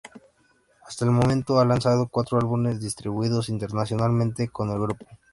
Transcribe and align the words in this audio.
Hasta 0.87 1.05
el 1.05 1.11
momento, 1.11 1.59
ha 1.59 1.63
lanzado 1.65 2.07
cuatro 2.07 2.39
álbumes 2.39 2.79
distribuidos 2.81 3.49
internacionalmente 3.49 4.47
con 4.49 4.71
el 4.71 4.79
grupo. 4.79 5.05